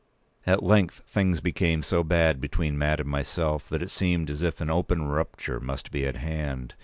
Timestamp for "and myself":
3.01-3.69